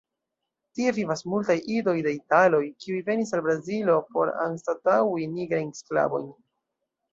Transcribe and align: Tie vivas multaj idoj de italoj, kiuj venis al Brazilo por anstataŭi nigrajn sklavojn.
Tie 0.77 0.93
vivas 0.97 1.19
multaj 1.33 1.57
idoj 1.73 1.95
de 2.07 2.13
italoj, 2.15 2.63
kiuj 2.85 2.97
venis 3.11 3.35
al 3.39 3.45
Brazilo 3.49 3.99
por 4.17 4.33
anstataŭi 4.49 5.31
nigrajn 5.37 5.71
sklavojn. 5.85 6.29